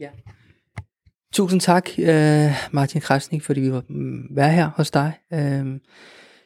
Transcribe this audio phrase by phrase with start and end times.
[0.00, 0.10] Ja.
[1.32, 5.80] Tusind tak, øh, Martin Krasnik, fordi vi var mm, være her hos dig øh,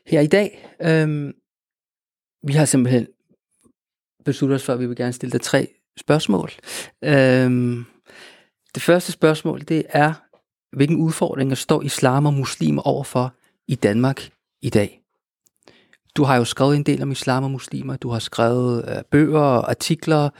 [0.06, 0.68] her i dag.
[0.82, 1.34] Øh,
[2.46, 3.06] vi har simpelthen
[4.24, 6.50] besluttet os for, at vi vil gerne stille dig tre spørgsmål.
[7.04, 7.50] Øh,
[8.74, 10.12] det første spørgsmål, det er,
[10.76, 13.34] hvilken udfordringer står islam og muslimer overfor
[13.68, 14.30] i Danmark
[14.62, 14.99] i dag?
[16.16, 19.40] Du har jo skrevet en del om islam og muslimer, du har skrevet øh, bøger
[19.40, 20.30] og artikler,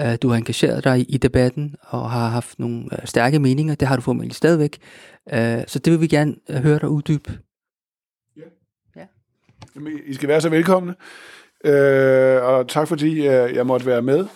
[0.00, 3.74] øh, du har engageret dig i, i debatten og har haft nogle øh, stærke meninger,
[3.74, 4.78] det har du formentlig stadigvæk.
[5.32, 7.38] Øh, så det vil vi gerne øh, høre dig uddybe.
[8.36, 8.42] Ja.
[8.96, 9.06] ja.
[9.76, 10.94] Jamen, I skal være så velkomne,
[11.64, 14.26] øh, og tak fordi øh, jeg måtte være med.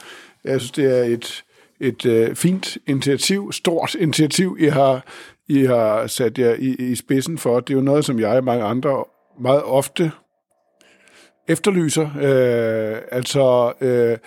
[0.44, 1.44] Jeg synes, det er et,
[1.80, 5.04] et øh, fint initiativ, stort initiativ, I har,
[5.48, 7.60] I har sat jer i, i spidsen for.
[7.60, 9.04] Det er jo noget, som jeg og mange andre
[9.40, 10.12] meget ofte
[11.50, 12.06] efterlyser.
[12.16, 14.18] Øh, altså øh,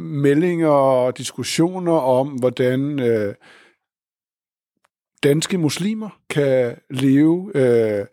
[0.00, 3.34] meldinger og diskussioner om, hvordan øh,
[5.22, 8.06] danske muslimer kan leve øh,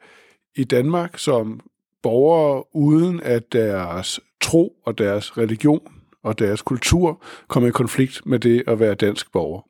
[0.55, 1.59] i Danmark som
[2.03, 5.88] borgere, uden at deres tro og deres religion
[6.23, 9.61] og deres kultur kommer i konflikt med det at være dansk borger.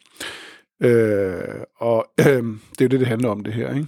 [0.84, 2.44] Øh, og øh,
[2.80, 3.74] det er det, det handler om det her.
[3.76, 3.88] Ikke?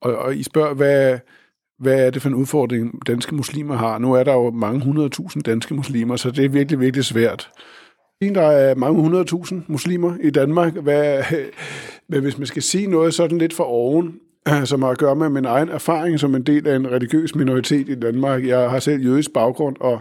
[0.00, 1.18] Og, og I spørger, hvad,
[1.78, 3.98] hvad er det for en udfordring, danske muslimer har?
[3.98, 7.50] Nu er der jo mange hundredtusind danske muslimer, så det er virkelig, virkelig svært.
[8.20, 10.74] Der er mange hundredtusind muslimer i Danmark.
[10.74, 11.22] Hvad,
[12.08, 14.14] men hvis man skal sige noget sådan lidt for oven,
[14.64, 17.88] som har at gøre med min egen erfaring som en del af en religiøs minoritet
[17.88, 18.46] i Danmark.
[18.46, 20.00] Jeg har selv jødisk baggrund og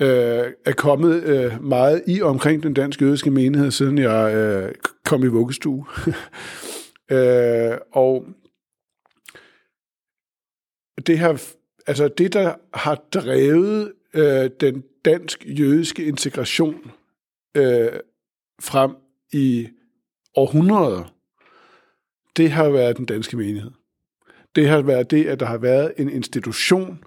[0.00, 4.72] øh, er kommet øh, meget i omkring den danske jødiske menighed, siden jeg øh,
[5.04, 5.84] kom i vuggestue.
[7.16, 8.24] øh, og
[11.06, 11.54] det her,
[11.86, 16.90] altså det, der har drevet øh, den dansk-jødiske integration
[17.56, 17.88] øh,
[18.60, 18.96] frem
[19.32, 19.68] i
[20.36, 21.14] århundreder,
[22.36, 23.70] det har været den danske menighed.
[24.54, 27.04] Det har været det, at der har været en institution,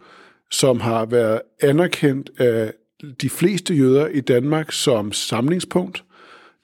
[0.51, 2.73] som har været anerkendt af
[3.21, 6.03] de fleste jøder i Danmark som samlingspunkt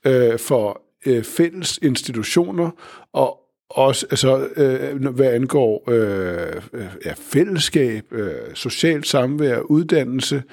[0.06, 2.72] øh, for øh, fælles institutioner,
[3.14, 10.44] og også altså, øh, hvad angår øh, øh, ja, fællesskab, øh, socialt samvær, uddannelse,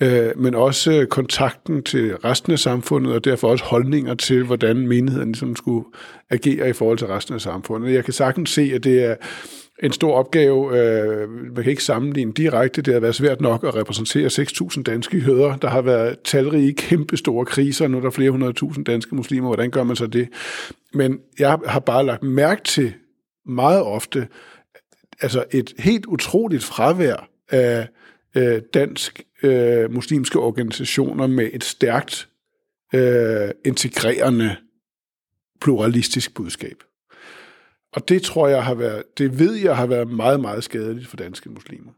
[0.00, 5.28] øh, men også kontakten til resten af samfundet, og derfor også holdninger til, hvordan menigheden
[5.28, 5.84] ligesom skulle
[6.30, 7.94] agere i forhold til resten af samfundet.
[7.94, 9.14] Jeg kan sagtens se, at det er
[9.82, 10.78] en stor opgave.
[10.78, 12.82] Øh, man kan ikke sammenligne direkte.
[12.82, 15.56] Det har været svært nok at repræsentere 6.000 danske jøder.
[15.56, 17.88] Der har været talrige, kæmpe store kriser.
[17.88, 19.46] Nu er der flere hundrede tusind danske muslimer.
[19.46, 20.28] Hvordan gør man så det?
[20.94, 22.94] Men jeg har bare lagt mærke til
[23.46, 24.28] meget ofte,
[25.20, 27.88] altså et helt utroligt fravær af
[28.36, 32.28] øh, dansk øh, muslimske organisationer med et stærkt
[32.94, 34.56] øh, integrerende
[35.60, 36.82] pluralistisk budskab.
[37.92, 41.16] Og det tror jeg har været, det ved jeg har været meget, meget skadeligt for
[41.16, 41.92] danske muslimer.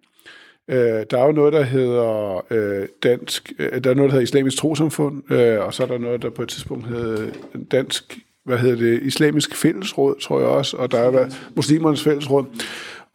[0.68, 4.20] Øh, der er jo noget, der hedder øh, dansk, øh, der er noget, der hedder
[4.20, 7.32] islamisk trosamfund, øh, og så er der noget, der på et tidspunkt hedder
[7.70, 12.44] dansk, hvad hedder det, islamisk fællesråd, tror jeg også, og der er været muslimernes fællesråd.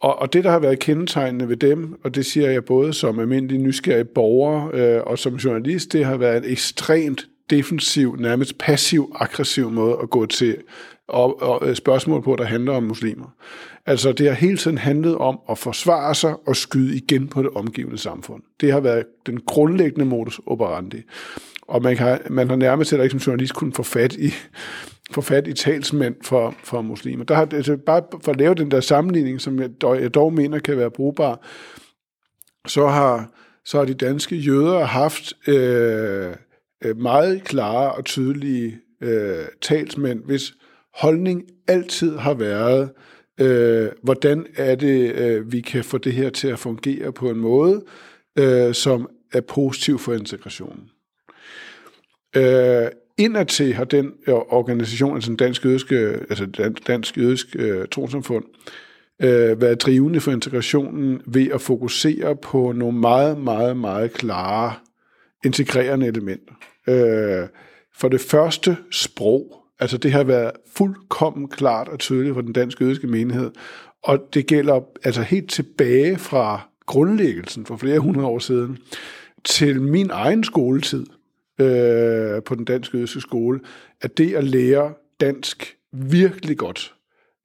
[0.00, 3.18] Og, og det, der har været kendetegnende ved dem, og det siger jeg både som
[3.18, 9.70] almindelig nysgerrig borger øh, og som journalist, det har været en ekstremt defensiv, nærmest passiv-aggressiv
[9.70, 10.56] måde at gå til
[11.08, 13.26] og, og øh, spørgsmål på, der handler om muslimer.
[13.86, 17.50] Altså, det har hele tiden handlet om at forsvare sig og skyde igen på det
[17.54, 18.42] omgivende samfund.
[18.60, 21.02] Det har været den grundlæggende modus operandi.
[21.68, 24.32] Og man, kan, man har nærmest heller ikke som journalist kunnet få fat i,
[25.10, 27.24] få fat i talsmænd for, for muslimer.
[27.24, 30.32] Der har, altså bare for at lave den der sammenligning, som jeg dog, jeg dog
[30.32, 31.46] mener kan være brugbar,
[32.68, 33.30] så har,
[33.64, 36.34] så har de danske jøder haft øh,
[36.84, 40.54] øh meget klare og tydelige øh, talsmænd, hvis
[40.94, 42.90] holdning altid har været,
[43.40, 47.38] øh, hvordan er det, øh, vi kan få det her til at fungere på en
[47.38, 47.84] måde,
[48.38, 50.90] øh, som er positiv for integrationen.
[52.36, 52.88] Øh,
[53.18, 56.46] indadtil har den organisation, altså den dansk jødiske, altså
[56.86, 58.44] dansk jødisk øh, trosamfund,
[59.22, 64.74] øh, været drivende for integrationen ved at fokusere på nogle meget, meget, meget klare
[65.44, 66.52] integrerende elementer.
[66.88, 67.48] Øh,
[67.96, 69.62] for det første sprog.
[69.80, 73.50] Altså det har været fuldkommen klart og tydeligt for den danske jødiske menighed,
[74.02, 78.78] og det gælder altså helt tilbage fra grundlæggelsen for flere hundrede år siden
[79.44, 81.06] til min egen skoletid
[81.60, 83.60] øh, på den danske jødiske skole,
[84.00, 86.94] at det at lære dansk virkelig godt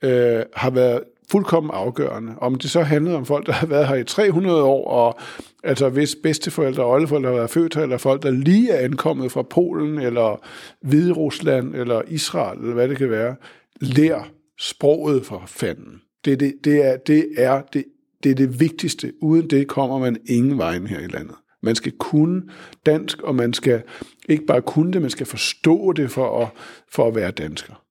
[0.04, 2.34] øh, har været fuldkommen afgørende.
[2.38, 5.20] Om det så handlede om folk, der har været her i 300 år, og
[5.64, 9.32] altså hvis bedsteforældre og oldeforældre har været født her, eller folk, der lige er ankommet
[9.32, 10.46] fra Polen, eller
[10.82, 13.36] Hvide Rusland, eller Israel, eller hvad det kan være,
[13.82, 14.30] lær
[14.60, 16.02] sproget for fanden.
[16.26, 17.86] Det, det, det, er, det, er, det,
[18.24, 19.14] det er det vigtigste.
[19.22, 21.36] Uden det kommer man ingen vejen her i landet.
[21.64, 22.44] Man skal kunne
[22.86, 23.82] dansk, og man skal
[24.30, 26.48] ikke bare kunne det, man skal forstå det for at,
[26.92, 27.84] for at være dansker.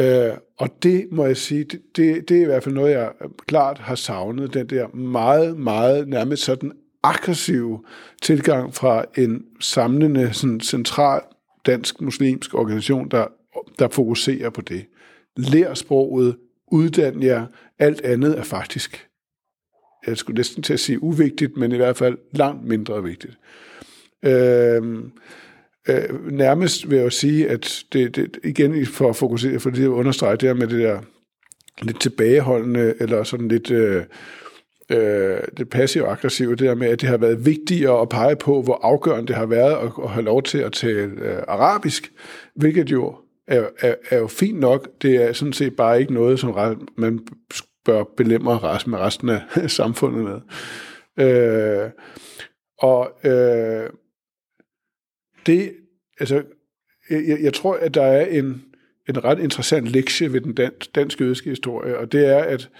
[0.00, 3.12] Øh, og det må jeg sige, det, det, det er i hvert fald noget, jeg
[3.46, 7.86] klart har savnet, den der meget, meget nærmest sådan aggressiv
[8.22, 11.20] tilgang fra en samlende, sådan central
[11.66, 13.26] dansk muslimsk organisation, der,
[13.78, 14.86] der fokuserer på det.
[15.36, 16.36] Lær sproget,
[16.72, 17.46] uddan jer,
[17.78, 19.08] alt andet er faktisk,
[20.06, 23.38] jeg skulle næsten til at sige uvigtigt, men i hvert fald langt mindre vigtigt.
[24.22, 24.82] Øh,
[25.88, 29.82] øh, nærmest vil jeg jo sige, at det, det igen for at fokusere, for det
[29.82, 31.00] at understrege det her med det der
[31.82, 34.04] lidt tilbageholdende, eller sådan lidt, øh,
[34.90, 38.62] øh, det passive aggressive, det der med, at det har været vigtigere at pege på,
[38.62, 42.12] hvor afgørende det har været at, at have lov til at tale øh, arabisk,
[42.54, 43.16] hvilket jo
[43.46, 44.88] er, er, er jo fint nok.
[45.02, 47.20] Det er sådan set bare ikke noget, som man
[47.84, 49.40] bør belemre resten med resten af
[49.70, 50.40] samfundet med.
[51.26, 51.90] Øh,
[52.78, 53.90] og øh,
[55.46, 55.76] det,
[56.20, 56.44] altså,
[57.10, 58.64] jeg, jeg tror, at der er en,
[59.08, 62.70] en ret interessant lektie ved den dansk, danske jødiske historie, og det er, at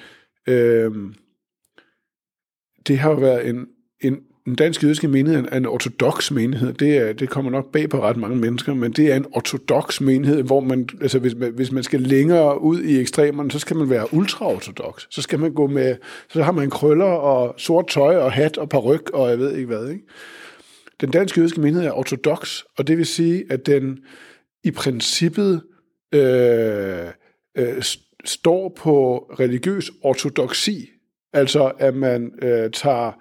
[0.49, 0.93] øh,
[2.87, 3.67] det har jo været en,
[4.01, 6.73] en, den danske jødiske menighed er en ortodox menighed.
[6.73, 10.01] Det, er, det kommer nok bag på ret mange mennesker, men det er en ortodox
[10.01, 13.77] menighed, hvor man, altså hvis, man, hvis man skal længere ud i ekstremerne, så skal
[13.77, 15.07] man være ultraortodox.
[15.11, 15.97] Så skal man gå med,
[16.29, 19.67] så har man krøller og sort tøj og hat og peruk og jeg ved ikke
[19.67, 19.89] hvad.
[19.89, 20.03] Ikke?
[21.01, 23.99] Den danske jødiske menighed er ortodox, og det vil sige, at den
[24.65, 25.63] i princippet
[26.15, 27.07] øh,
[27.59, 27.83] øh,
[28.25, 30.89] står på religiøs ortodoxi.
[31.33, 33.13] Altså, at man øh, tager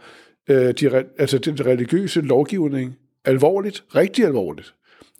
[0.51, 2.95] øh, de, altså den religiøse lovgivning
[3.25, 4.73] alvorligt, rigtig alvorligt.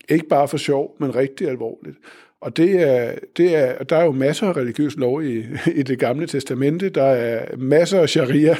[0.10, 1.98] Ikke bare for sjov, men rigtig alvorligt.
[2.42, 5.46] Og det er, det er, der er jo masser af religiøs lov i,
[5.80, 6.90] i det gamle testamente.
[6.90, 8.58] Der er masser af sharia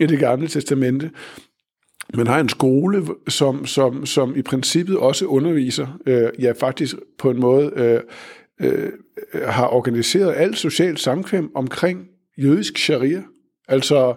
[0.00, 1.10] i det gamle testamente.
[2.14, 7.30] Man har en skole, som, som, som i princippet også underviser, øh, ja faktisk på
[7.30, 8.00] en måde øh,
[8.60, 8.92] øh,
[9.44, 12.08] har organiseret alt socialt samkvem omkring
[12.38, 13.22] jødisk sharia.
[13.68, 14.14] Altså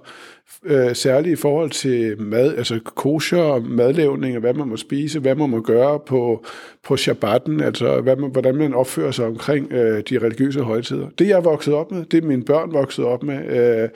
[0.64, 5.36] øh, særligt i forhold til mad, altså kosher, madlavning, og hvad man må spise, hvad
[5.36, 6.46] man må gøre på,
[6.84, 11.10] på shabbatten, altså hvad man, hvordan man opfører sig omkring øh, de religiøse højtider.
[11.20, 13.90] Det jeg er vokset op med, det er mine børn vokset op med, øh,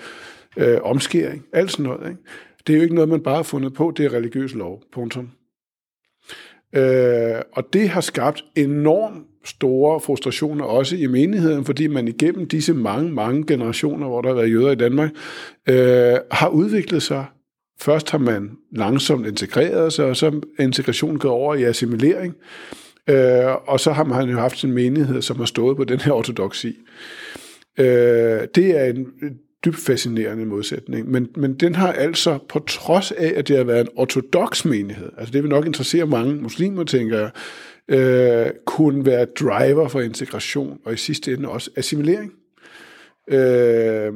[0.57, 2.09] øh, omskæring, alt sådan noget.
[2.09, 2.21] Ikke?
[2.67, 5.29] Det er jo ikke noget, man bare har fundet på, det er religiøs lov, punktum.
[6.75, 12.73] Øh, og det har skabt enorm store frustrationer også i menigheden, fordi man igennem disse
[12.73, 15.09] mange, mange generationer, hvor der har været jøder i Danmark,
[15.69, 17.25] øh, har udviklet sig.
[17.81, 22.35] Først har man langsomt integreret sig, og så er integrationen gået over i assimilering.
[23.09, 26.11] Øh, og så har man jo haft en menighed, som har stået på den her
[26.11, 26.75] ortodoksi.
[27.79, 29.07] Øh, det er en
[29.65, 31.11] dybt fascinerende modsætning.
[31.11, 35.09] Men, men den har altså, på trods af, at det har været en ortodox menighed,
[35.17, 37.29] altså det vil nok interessere mange muslimer, tænker jeg,
[37.89, 42.31] øh, kunne være driver for integration, og i sidste ende også assimilering.
[43.27, 44.13] Øh,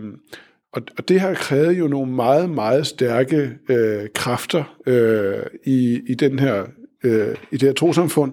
[0.73, 6.13] og, og det har krævet jo nogle meget, meget stærke øh, kræfter øh, i, i,
[6.13, 6.65] den her,
[7.03, 8.31] øh, i det her trosamfund,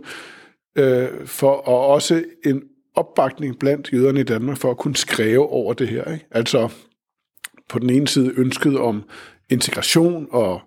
[0.78, 2.62] øh, for og også en
[2.94, 6.12] opbakning blandt jøderne i Danmark for at kunne skrive over det her.
[6.12, 6.26] Ikke?
[6.30, 6.68] Altså
[7.68, 9.02] på den ene side ønsket om
[9.50, 10.60] integration og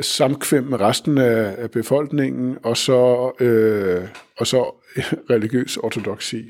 [0.00, 4.02] samkvem med resten af befolkningen, og så, øh,
[4.38, 4.74] og så
[5.30, 6.44] religiøs ortodoksi.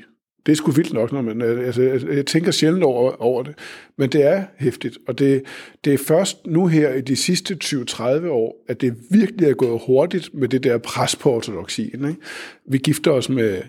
[0.45, 3.55] Det er sgu vildt nok, når man, øh, altså, jeg tænker sjældent over, over det,
[3.97, 5.43] men det er hæftigt, og det,
[5.85, 9.81] det er først nu her i de sidste 20-30 år, at det virkelig er gået
[9.87, 12.09] hurtigt med det der pres på ortodoxien.
[12.09, 12.21] Ikke?
[12.69, 13.61] Vi gifter os med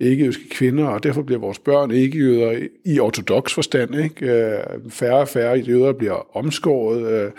[0.00, 3.94] ikke-jødiske kvinder, og derfor bliver vores børn ikke-jøder i ortodox forstand.
[3.94, 4.26] Ikke?
[4.26, 4.58] Øh,
[4.90, 7.30] færre og færre jøder bliver omskåret, øh,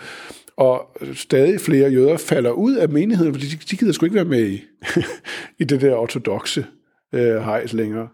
[0.58, 4.24] og stadig flere jøder falder ud af menigheden, fordi de, de gider sgu ikke være
[4.24, 4.64] med i,
[5.60, 6.66] i det der ortodoxe
[7.12, 8.08] øh, hejs længere.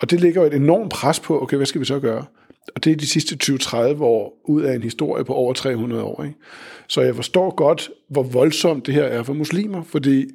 [0.00, 2.24] Og det ligger jo et enormt pres på, okay, hvad skal vi så gøre?
[2.74, 6.24] Og det er de sidste 20-30 år ud af en historie på over 300 år.
[6.24, 6.36] Ikke?
[6.88, 10.26] Så jeg forstår godt, hvor voldsomt det her er for muslimer, fordi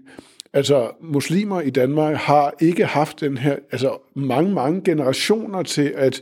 [0.54, 6.22] altså, muslimer i Danmark har ikke haft den her, altså mange, mange generationer til at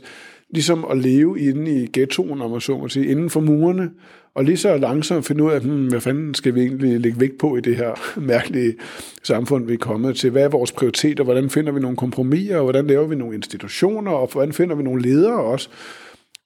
[0.50, 3.90] ligesom at leve inde i ghettoen, om man så må sige, inden for murene,
[4.34, 7.38] og lige så langsomt finde ud af, hmm, hvad fanden skal vi egentlig lægge vægt
[7.38, 8.74] på i det her mærkelige
[9.22, 10.30] samfund, vi er kommet til?
[10.30, 11.24] Hvad er vores prioriteter?
[11.24, 12.56] Hvordan finder vi nogle kompromiser?
[12.56, 14.10] Og hvordan laver vi nogle institutioner?
[14.10, 15.68] Og hvordan finder vi nogle ledere også?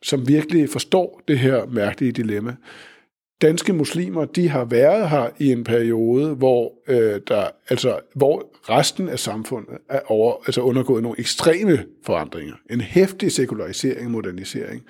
[0.02, 2.54] som virkelig forstår det her mærkelige dilemma.
[3.42, 9.08] Danske muslimer, de har været her i en periode, hvor, øh, der, altså, hvor resten
[9.08, 12.54] af samfundet er over, altså undergået nogle ekstreme forandringer.
[12.70, 14.82] En hæftig sekularisering og modernisering,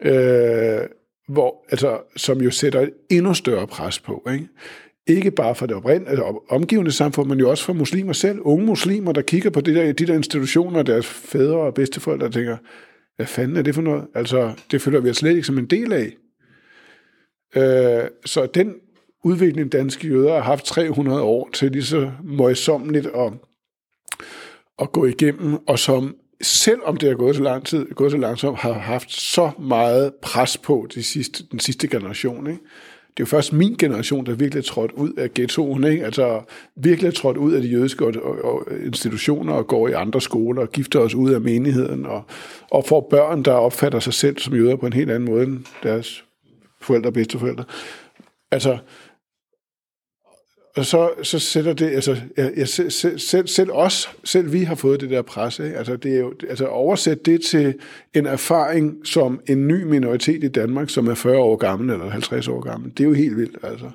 [0.00, 0.80] øh,
[1.28, 4.28] hvor, altså, som jo sætter et endnu større pres på.
[4.32, 4.48] Ikke?
[5.06, 8.38] Ikke bare for det oprindelige, altså omgivende samfund, men jo også for muslimer selv.
[8.42, 12.32] Unge muslimer, der kigger på de der, de der institutioner, deres fædre og bedsteforældre, der
[12.32, 12.56] tænker,
[13.16, 14.06] hvad fanden er det for noget?
[14.14, 16.16] Altså, det føler vi os slet ikke som en del af.
[17.56, 18.74] Øh, så den
[19.24, 23.32] udvikling, danske jøder har haft 300 år til lige så møjsommeligt at,
[24.78, 28.58] at gå igennem, og som selvom det har gået så lang tid, gået så langsomt,
[28.58, 32.46] har haft så meget pres på de sidste, den sidste generation.
[32.46, 32.60] Ikke?
[33.16, 36.04] Det er jo først min generation, der virkelig er trådt ud af ghettoen, ikke?
[36.04, 36.40] altså
[36.76, 38.04] virkelig er trådt ud af de jødiske
[38.44, 42.22] og institutioner og går i andre skoler og gifter os ud af menigheden og,
[42.70, 45.58] og får børn, der opfatter sig selv som jøder på en helt anden måde end
[45.82, 46.24] deres
[46.80, 47.64] forældre og bedsteforældre.
[48.50, 48.78] Altså,
[50.76, 54.74] og så, så sætter det, altså, jeg, jeg, selv, selv, selv os, selv vi har
[54.74, 55.76] fået det der pres, ikke?
[55.76, 57.74] Altså, det er jo, altså oversæt det til
[58.14, 62.48] en erfaring som en ny minoritet i Danmark, som er 40 år gammel eller 50
[62.48, 62.90] år gammel.
[62.90, 63.86] Det er jo helt vildt, altså.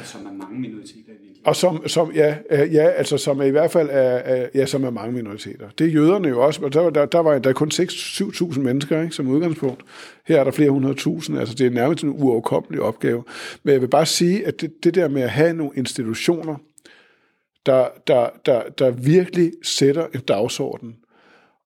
[0.00, 3.44] Og som er mange minoriteter i og som, som ja, øh, ja, altså som er
[3.44, 5.68] i hvert fald er, ja, som er mange minoriteter.
[5.78, 9.14] Det er jøderne jo også, og der, der, der var der kun 6-7.000 mennesker ikke,
[9.14, 9.82] som udgangspunkt.
[10.26, 13.24] Her er der flere hundrede tusind, altså det er nærmest en uoverkommelig opgave.
[13.62, 16.56] Men jeg vil bare sige, at det, det der med at have nogle institutioner,
[17.66, 20.96] der, der, der, der virkelig sætter en dagsorden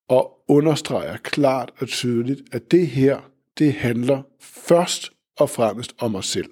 [0.08, 6.26] og understreger klart og tydeligt, at det her, det handler først og fremmest om os
[6.26, 6.50] selv.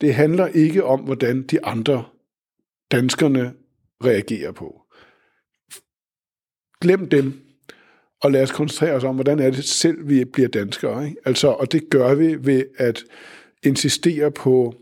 [0.00, 2.04] Det handler ikke om, hvordan de andre
[2.90, 3.54] danskerne
[4.04, 4.82] reagerer på.
[6.80, 7.40] Glem dem,
[8.22, 11.04] og lad os koncentrere os om, hvordan er det selv, vi bliver danskere.
[11.08, 11.16] Ikke?
[11.24, 13.04] Altså, og det gør vi ved at
[13.62, 14.74] insistere på,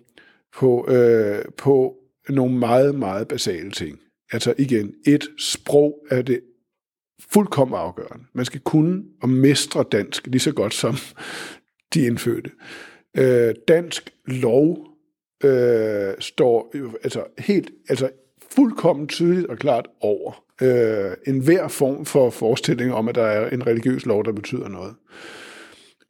[0.57, 1.97] på, øh, på
[2.29, 4.01] nogle meget, meget basale ting.
[4.33, 6.41] Altså igen, et sprog er det
[7.33, 8.25] fuldkommen afgørende.
[8.35, 10.95] Man skal kunne og mestre dansk lige så godt som
[11.95, 12.51] de indfødte.
[13.17, 14.98] Øh, dansk lov
[15.45, 18.11] øh, står altså helt, altså
[18.53, 23.51] fuldkommen tydeligt og klart over øh, en hver form for forestilling om, at der er
[23.51, 24.95] en religiøs lov, der betyder noget.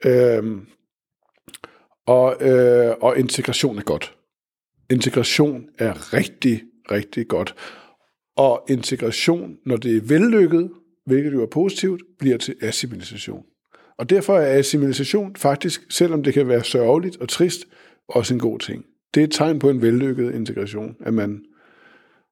[0.04, 0.58] Øh,
[2.06, 4.14] og, øh, og integration er godt.
[4.90, 7.54] Integration er rigtig, rigtig godt.
[8.36, 10.70] Og integration, når det er vellykket,
[11.06, 13.44] hvilket jo er positivt, bliver til assimilation.
[13.98, 17.60] Og derfor er assimilation faktisk, selvom det kan være sørgeligt og trist,
[18.08, 21.44] også en god ting det er et tegn på en vellykket integration, at man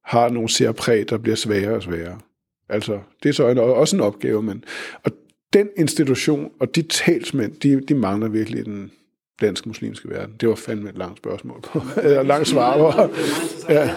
[0.04, 2.18] har nogle særpræg, der bliver sværere og sværere.
[2.68, 4.64] Altså, det er så en, også en opgave, men
[5.04, 5.12] og
[5.52, 8.90] den institution og de talsmænd, de, de mangler virkelig i den
[9.40, 10.35] danske muslimske verden.
[10.40, 13.14] Det var fandme et langt spørgsmål på, eller langt svar på.
[13.73, 13.95] Ja.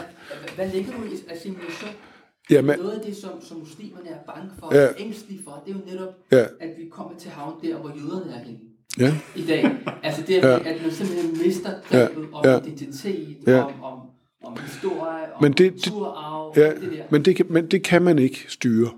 [0.56, 1.92] Hvad ligger du i assimilation?
[2.50, 4.88] Ja, men, Noget af det, som, som muslimerne er bange for, ja.
[4.98, 6.46] ængstlige for, det er jo netop, ja.
[6.60, 8.60] at vi kommer til havn der, hvor jøderne er henne
[9.00, 9.14] ja.
[9.36, 9.72] i dag.
[10.04, 10.70] Altså det, at, ja.
[10.70, 12.38] at man simpelthen mister grebet ja.
[12.38, 12.58] om ja.
[12.58, 13.64] identitet, ja.
[13.64, 14.00] om, om,
[14.44, 17.04] om historie, om men det, kulturarv, ja, det der.
[17.10, 18.90] Men det, kan, men det kan man ikke styre.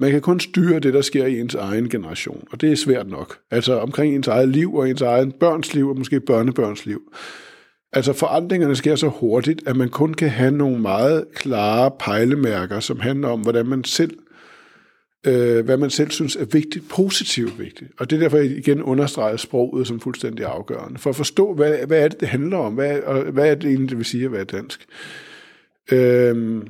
[0.00, 3.08] Man kan kun styre det, der sker i ens egen generation, og det er svært
[3.08, 3.38] nok.
[3.50, 7.12] Altså omkring ens eget liv og ens egen børns liv og måske børnebørns liv.
[7.92, 13.00] Altså forandringerne sker så hurtigt, at man kun kan have nogle meget klare pejlemærker, som
[13.00, 14.18] handler om, hvordan man selv
[15.26, 17.90] øh, hvad man selv synes er vigtigt, positivt vigtigt.
[17.98, 20.98] Og det er derfor, jeg igen understreger sproget som fuldstændig afgørende.
[20.98, 22.74] For at forstå, hvad, hvad er det, det handler om?
[22.74, 24.86] Hvad, og hvad er det egentlig, det vil sige at være dansk?
[25.92, 26.62] Øh,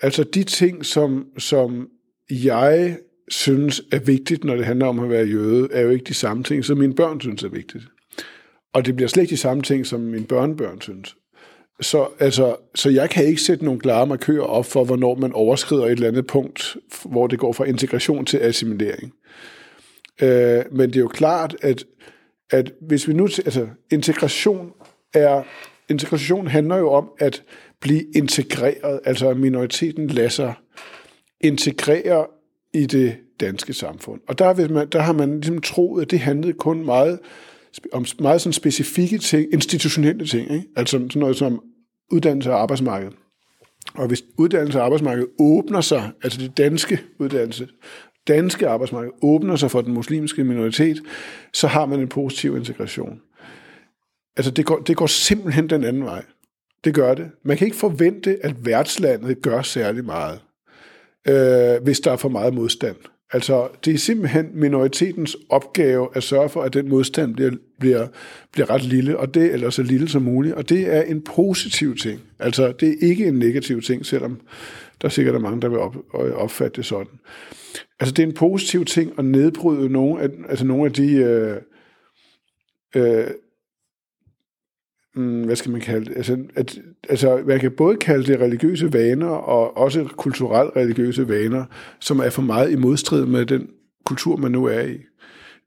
[0.00, 1.88] altså de ting, som, som
[2.30, 6.14] jeg synes er vigtigt, når det handler om at være jøde, er jo ikke de
[6.14, 7.84] samme ting, som mine børn synes er vigtigt.
[8.72, 11.16] Og det bliver slet ikke de samme ting, som mine børnebørn synes.
[11.80, 15.84] Så, altså, så jeg kan ikke sætte nogle klare markører op for, hvornår man overskrider
[15.84, 19.12] et eller andet punkt, hvor det går fra integration til assimilering.
[20.22, 21.84] Øh, men det er jo klart, at,
[22.50, 23.24] at hvis vi nu...
[23.24, 24.72] Altså, integration
[25.14, 25.42] er...
[25.88, 27.42] Integration handler jo om at
[27.80, 30.54] blive integreret, altså at minoriteten lader sig
[31.40, 32.26] integrere
[32.74, 34.20] i det danske samfund.
[34.28, 37.18] Og der, hvis man, der har man ligesom troet, at det handlede kun meget
[37.92, 40.66] om meget sådan specifikke ting, institutionelle ting, ikke?
[40.76, 41.62] altså sådan noget som
[42.12, 43.10] uddannelse og arbejdsmarked.
[43.94, 47.68] Og hvis uddannelse og arbejdsmarked åbner sig, altså det danske uddannelse,
[48.28, 51.02] danske arbejdsmarked åbner sig for den muslimske minoritet,
[51.52, 53.20] så har man en positiv integration.
[54.36, 56.24] Altså det går, det går simpelthen den anden vej.
[56.84, 57.30] Det gør det.
[57.44, 60.40] Man kan ikke forvente, at værtslandet gør særlig meget,
[61.28, 62.96] øh, hvis der er for meget modstand.
[63.32, 68.06] Altså, det er simpelthen minoritetens opgave at sørge for, at den modstand bliver, bliver,
[68.52, 70.54] bliver ret lille, og det eller så lille som muligt.
[70.54, 72.20] Og det er en positiv ting.
[72.38, 74.40] Altså, det er ikke en negativ ting, selvom
[75.02, 77.18] der er sikkert er mange, der vil op, øh, opfatte det sådan.
[78.00, 81.14] Altså, det er en positiv ting at nedbryde nogle af, altså nogle af de...
[81.14, 81.56] Øh,
[82.96, 83.26] øh,
[85.14, 86.16] mm, hvad skal man kalde det?
[86.16, 91.64] Altså, at, altså, man kan både kalde det religiøse vaner, og også kulturelt religiøse vaner,
[92.00, 93.68] som er for meget i modstrid med den
[94.04, 94.98] kultur, man nu er i.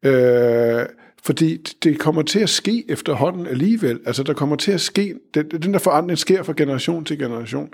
[0.05, 0.85] Øh,
[1.23, 3.99] fordi det kommer til at ske efterhånden alligevel.
[4.05, 7.69] Altså, der kommer til at ske, den, den der forandring sker fra generation til generation.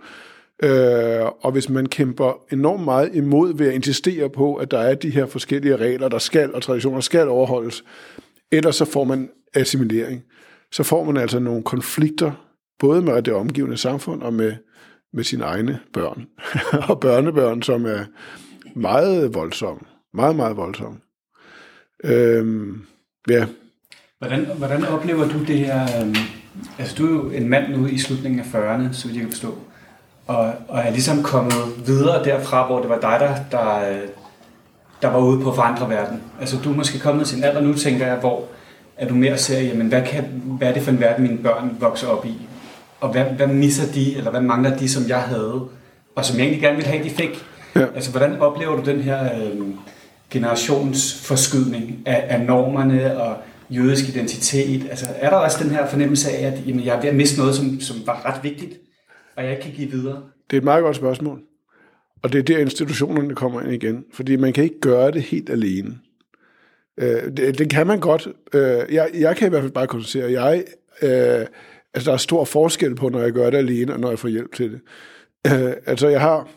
[0.64, 4.96] Øh, og hvis man kæmper enormt meget imod ved at insistere på, at der er
[4.96, 7.84] de her forskellige regler, der skal og traditioner skal overholdes,
[8.52, 10.24] ellers så får man assimilering
[10.72, 12.32] så får man altså nogle konflikter,
[12.80, 14.54] både med det omgivende samfund og med,
[15.14, 16.28] med sine egne børn
[16.90, 18.06] og børnebørn, som er
[18.76, 19.82] meget voldsomme.
[20.14, 21.00] Meget, meget voldsomme.
[22.04, 22.82] Øhm,
[23.30, 23.46] ja.
[24.20, 26.02] Hvordan, hvordan oplever du det her?
[26.02, 26.16] Øhm,
[26.80, 29.32] altså, du er jo en mand nu i slutningen af 40'erne, så vidt jeg kan
[29.32, 29.58] forstå,
[30.28, 34.08] og, og er ligesom kommet videre derfra, hvor det var dig, der, der, øh,
[35.02, 36.22] der var ude på at forandre verden.
[36.40, 38.48] Altså, du er måske kommet til en alder nu, tænker jeg, hvor
[39.00, 40.24] er du mere ser, jamen, hvad, kan,
[40.58, 42.34] hvad er det for en verden, mine børn vokser op i?
[43.00, 45.68] Og hvad, hvad misser de, eller hvad mangler de, som jeg havde?
[46.16, 47.46] Og som jeg egentlig gerne ville have, de fik.
[47.76, 47.86] Ja.
[47.96, 49.60] Altså, hvordan oplever du den her øh,
[50.30, 53.38] generationsforskydning af, af normerne og
[53.70, 54.88] jødisk identitet?
[54.90, 57.40] Altså, er der også den her fornemmelse af, at jamen, jeg er ved at miste
[57.40, 58.74] noget, som, som var ret vigtigt,
[59.36, 60.22] og jeg ikke kan give videre?
[60.50, 61.42] Det er et meget godt spørgsmål.
[62.22, 64.04] Og det er der institutionerne kommer ind igen.
[64.14, 65.98] Fordi man kan ikke gøre det helt alene.
[67.00, 68.28] Øh, det, det kan man godt.
[68.54, 70.64] Øh, jeg, jeg kan i hvert fald bare konstatere, at jeg,
[71.02, 71.48] øh,
[71.94, 74.30] altså, der er stor forskel på, når jeg gør det alene, og når jeg får
[74.30, 74.82] hjælp til det.
[75.48, 76.50] Øh, altså, jeg har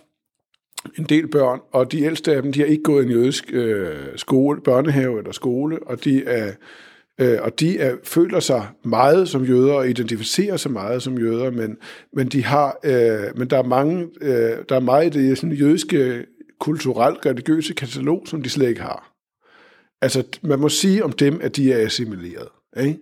[0.98, 3.44] en del børn, og de ældste af dem, de har ikke gået i en jødisk
[3.52, 6.52] øh, skole, børnehave eller skole, og de er
[7.20, 11.50] Øh, og de er, føler sig meget som jøder og identificerer sig meget som jøder,
[11.50, 11.76] men,
[12.12, 15.56] men, de har, øh, men der er mange, øh, der er meget i det sådan,
[15.56, 16.26] jødiske
[16.60, 19.11] kulturelt religiøse katalog, som de slet ikke har.
[20.02, 22.48] Altså, man må sige om dem, at de er assimileret.
[22.80, 22.98] Ikke?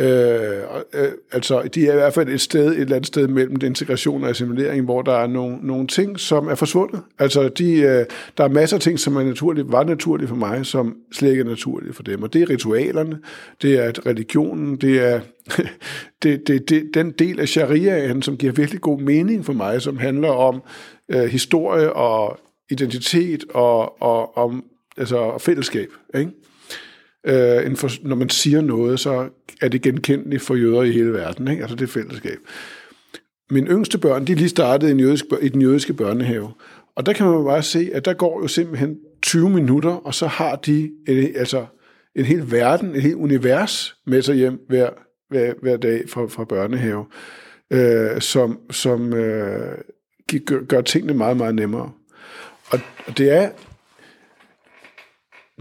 [0.00, 0.62] Øh,
[0.94, 4.24] øh, altså, de er i hvert fald et sted, et eller andet sted mellem integration
[4.24, 7.02] og assimilering, hvor der er nogle, nogle ting, som er forsvundet.
[7.18, 8.04] Altså, de, øh,
[8.36, 11.40] der er masser af ting, som er naturligt, var naturligt for mig, som slet ikke
[11.40, 12.22] er naturligt for dem.
[12.22, 13.18] Og det er ritualerne,
[13.62, 15.20] det er religionen, det er
[16.22, 19.96] det, det, det, den del af shariaen, som giver virkelig god mening for mig, som
[19.96, 20.62] handler om
[21.10, 22.38] øh, historie og
[22.70, 24.64] identitet og, og om
[24.96, 25.88] altså fællesskab.
[26.14, 26.30] Ikke?
[27.26, 29.28] Øh, for, når man siger noget, så
[29.62, 31.48] er det genkendeligt for jøder i hele verden.
[31.48, 31.62] Ikke?
[31.62, 32.38] Altså det er fællesskab.
[33.50, 36.50] Mine yngste børn, de er lige startet i, en jødisk, i den jødiske børnehave.
[36.96, 40.26] Og der kan man bare se, at der går jo simpelthen 20 minutter, og så
[40.26, 41.66] har de en, altså
[42.16, 44.90] en hel verden, et helt univers med sig hjem hver,
[45.30, 47.04] hver, hver dag fra, fra børnehave,
[47.70, 49.78] øh, som, som øh,
[50.46, 51.90] gør, gør tingene meget, meget nemmere.
[52.70, 52.78] Og
[53.18, 53.50] det er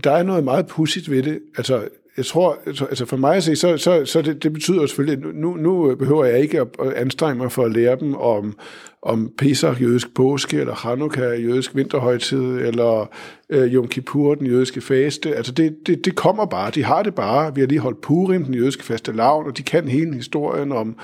[0.03, 1.39] der er noget meget pudsigt ved det.
[1.57, 4.85] Altså, jeg tror, altså, altså for mig at se, så, så, så det, det betyder
[4.85, 8.57] selvfølgelig, at nu, nu behøver jeg ikke at anstrenge mig for at lære dem om,
[9.01, 13.09] om Pesach, jødisk påske, eller Hanukkah, jødisk vinterhøjtid, eller
[13.49, 15.35] øh, Yom Kippur, den jødiske faste.
[15.35, 17.55] Altså det, det, det kommer bare, de har det bare.
[17.55, 20.95] Vi har lige holdt Purim, den jødiske faste lavn, og de kan hele historien om,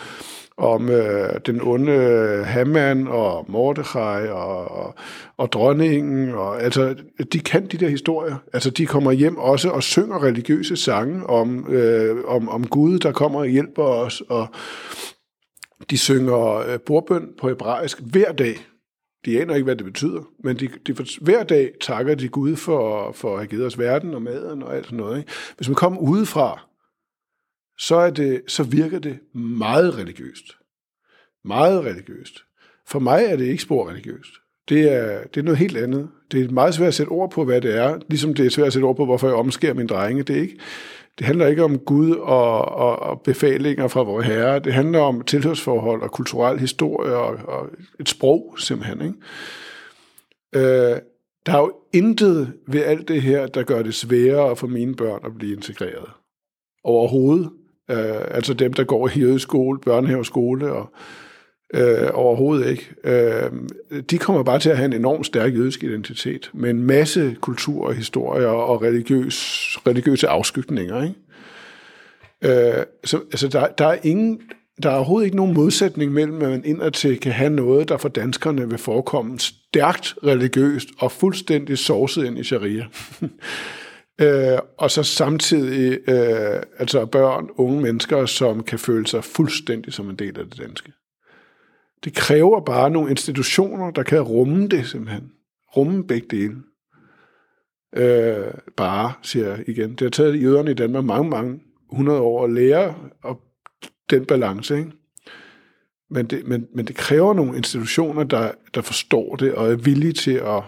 [0.60, 4.95] om øh, den onde øh, Haman og Mordechai og, og,
[5.38, 6.30] og dronningen.
[6.30, 6.95] Og, altså,
[7.34, 8.36] de kan de der historier.
[8.54, 13.12] Altså, de kommer hjem også og synger religiøse sange om, øh, om, om Gud, der
[13.12, 14.24] kommer og hjælper os.
[14.30, 14.48] Og
[15.89, 18.56] de synger øh, bordbøn på hebraisk hver dag.
[19.26, 23.12] De aner ikke, hvad det betyder, men de, de, hver dag takker de Gud for,
[23.12, 25.17] for at have givet os verden og maden og alt sådan noget.
[25.17, 25.32] Ikke?
[25.58, 26.68] Hvis man kommer udefra,
[27.80, 30.46] så, er det, så virker det meget religiøst.
[31.46, 32.44] Meget religiøst.
[32.88, 34.32] For mig er det ikke spor religiøst.
[34.70, 36.10] Det er, det er noget helt andet.
[36.32, 38.68] Det er meget svært at sætte ord på, hvad det er, ligesom det er svært
[38.68, 40.24] at sætte ord på, hvorfor jeg omskærer min drenge.
[40.24, 40.60] Det, er ikke,
[41.18, 44.60] det handler ikke om Gud og, og, og befalinger fra vores herre.
[44.60, 49.02] Det handler om tilhørsforhold og kulturel historie og, og et sprog, simpelthen.
[49.02, 49.15] Ikke?
[50.56, 50.98] Øh,
[51.46, 55.22] der er jo intet ved alt det her, der gør det sværere for mine børn
[55.26, 56.10] at blive integreret.
[56.84, 57.50] Overhovedet.
[57.89, 60.89] Øh, altså dem, der går i jødisk skole, børnehave skole og
[61.73, 62.89] øh, overhovedet ikke.
[63.04, 63.52] Øh,
[64.10, 67.88] de kommer bare til at have en enormt stærk jødisk identitet, med en masse kultur
[67.88, 69.38] og historie og religiøs,
[69.88, 71.04] religiøse afskygninger.
[71.04, 72.78] Ikke?
[72.78, 74.41] Øh, så, altså der, der er ingen
[74.84, 78.10] der er overhovedet ikke nogen modsætning mellem, at man indadtil kan have noget, der for
[78.10, 82.86] danskerne vil forekomme stærkt religiøst og fuldstændig sovset ind i sharia.
[84.19, 90.10] øh, og så samtidig øh, altså børn, unge mennesker, som kan føle sig fuldstændig som
[90.10, 90.91] en del af det danske.
[92.03, 95.32] Det kræver bare nogle institutioner, der kan rumme det simpelthen.
[95.77, 96.55] Rumme begge dele.
[97.95, 99.89] Øh, bare, siger jeg igen.
[99.89, 101.60] Det har taget jøderne i Danmark mange, mange
[101.91, 103.41] hundrede år at lære og
[104.10, 104.77] den balance.
[104.77, 104.91] Ikke?
[106.10, 110.13] Men, det, men, men det kræver nogle institutioner, der, der forstår det og er villige
[110.13, 110.63] til at,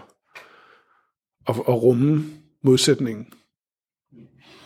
[1.48, 2.24] at, at rumme
[2.64, 3.26] modsætningen.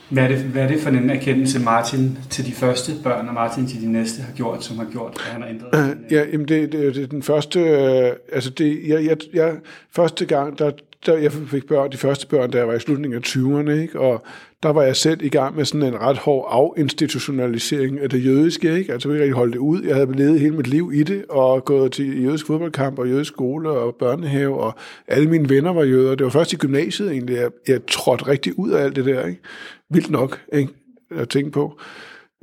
[0.08, 3.34] Hvad er, det, hvad er det for en erkendelse, Martin til de første børn, og
[3.34, 5.90] Martin til de næste har gjort, som har gjort, at han har ændret?
[5.90, 9.54] Øh, ja, jamen det, det, det er den første, øh, altså det, jeg, jeg, jeg,
[9.90, 10.70] første gang, der,
[11.06, 14.00] der jeg fik børn, de første børn, da jeg var i slutningen af 20'erne, ikke?
[14.00, 14.22] og
[14.62, 18.78] der var jeg selv i gang med sådan en ret hård afinstitutionalisering af det jødiske,
[18.78, 18.92] ikke?
[18.92, 19.82] Altså, jeg rigtig holde det ud.
[19.82, 23.32] Jeg havde levet hele mit liv i det, og gået til jødisk fodboldkamp, og jødisk
[23.32, 24.74] skole, og børnehave, og
[25.08, 26.14] alle mine venner var jøder.
[26.14, 29.26] Det var først i gymnasiet egentlig, jeg, jeg trådte rigtig ud af alt det der,
[29.26, 29.40] ikke?
[29.90, 30.72] Vildt nok, ikke?
[31.10, 31.78] At tænke på.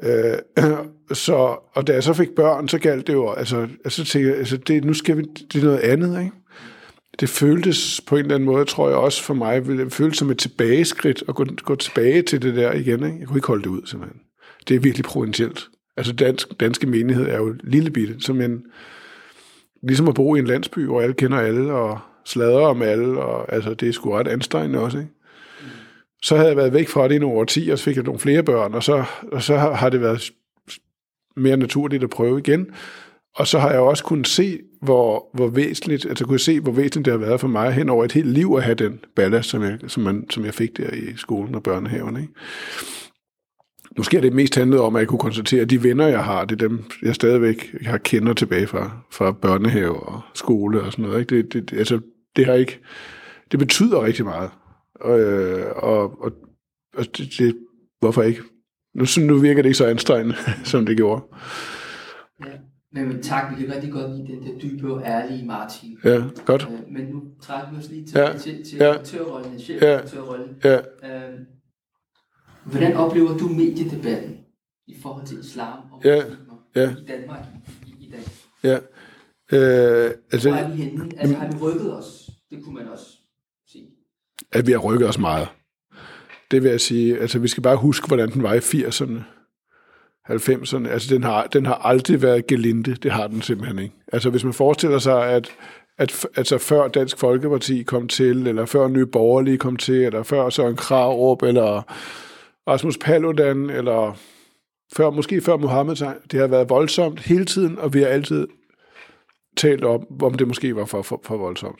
[0.04, 0.38] Øh,
[1.26, 4.38] så, og da jeg så fik børn, så galt det jo, altså, altså, tænkte jeg,
[4.38, 5.22] altså det, nu skal vi,
[5.54, 6.32] det er noget andet, ikke?
[7.20, 10.32] Det føltes på en eller anden måde, tror jeg også for mig, det føltes som
[10.32, 13.06] et tilbageskridt at gå, gå tilbage til det der igen.
[13.06, 13.18] Ikke?
[13.20, 14.20] Jeg kunne ikke holde det ud, simpelthen.
[14.68, 15.70] Det er virkelig provincielt.
[15.98, 18.64] Altså dansk, danske menighed er jo lille bitte, som en,
[19.84, 23.54] ligesom at bo i en landsby, hvor alle kender alle, og slader om alle, og
[23.54, 25.10] altså, det er sgu ret anstrengende også, ikke?
[26.24, 28.20] Så havde jeg været væk fra det i nogle årtier, og så fik jeg nogle
[28.20, 30.32] flere børn, og så, og så har det været
[31.36, 32.68] mere naturligt at prøve igen.
[33.36, 37.06] Og så har jeg også kunnet se, hvor, hvor væsentligt, altså kunne se, hvor væsentligt
[37.06, 39.64] det har været for mig hen over et helt liv at have den ballast, som
[39.64, 42.18] jeg, som, man, som jeg fik der i skolen og børnehaven.
[42.18, 42.34] Ikke?
[43.98, 46.46] Måske er det mest handlet om, at jeg kunne konstatere, at de venner, jeg har,
[46.46, 51.06] det er dem, jeg stadigvæk har kender tilbage fra, fra børnehave og skole og sådan
[51.06, 51.20] noget.
[51.20, 51.42] Ikke?
[51.42, 52.00] Det, det, altså,
[52.36, 52.80] det har ikke,
[53.52, 54.50] det betyder rigtig meget.
[54.96, 56.32] Og, øh, og, og,
[56.98, 57.58] og det, det,
[58.00, 58.42] hvorfor ikke?
[58.96, 60.36] Nu, nu virker det ikke så anstrengende,
[60.72, 61.24] som det gjorde.
[62.46, 62.52] Ja.
[62.94, 65.98] Men, men tak, vi kan rigtig godt lide den der dybe og ærlige Martin.
[66.04, 66.68] Ja, godt.
[66.72, 68.38] Øh, men nu trækker vi os lige til, Ja.
[68.38, 68.92] til, til Ja.
[68.92, 69.60] redaktørrollen, Ja.
[69.60, 70.50] chefredaktørrollen.
[70.64, 71.40] Ja, Øh,
[72.66, 74.38] hvordan oplever du mediedebatten
[74.88, 76.24] i forhold til islam og Ja.
[76.76, 76.92] Ja.
[76.92, 77.46] i Danmark
[77.88, 78.20] i, i dag?
[78.64, 78.76] ja.
[79.54, 81.10] Øh, altså, Hvor er vi henne?
[81.18, 82.30] Altså har vi rykket os?
[82.50, 83.06] Det kunne man også
[83.68, 83.88] sige.
[84.52, 85.48] at vi har rykket os meget.
[86.52, 87.20] Det vil jeg sige.
[87.20, 89.22] Altså, vi skal bare huske, hvordan den var i 80'erne,
[90.30, 90.88] 90'erne.
[90.88, 92.96] Altså, den har, den har aldrig været gelinde.
[92.96, 93.96] Det har den simpelthen ikke.
[94.14, 95.52] Altså, hvis man forestiller sig, at,
[95.98, 100.50] at altså, før Dansk Folkeparti kom til, eller før Nye Borgerlige kom til, eller før
[100.50, 101.82] Søren Krarup, eller
[102.68, 104.18] Rasmus Paludan, eller
[104.96, 105.96] før, måske før Mohammed,
[106.32, 108.48] det har været voldsomt hele tiden, og vi har altid
[109.58, 111.80] talt om, om det måske var for, for, for voldsomt.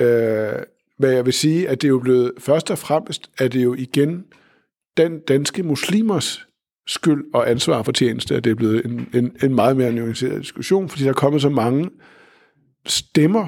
[0.00, 0.62] Øh,
[0.98, 3.74] men jeg vil sige, at det er jo blevet, først og fremmest, at det jo
[3.74, 4.24] igen
[4.96, 6.46] den danske muslimers
[6.86, 10.42] skyld og ansvar for tjeneste, at det er blevet en, en, en meget mere nuanceret
[10.42, 11.90] diskussion, fordi der er kommet så mange
[12.86, 13.46] stemmer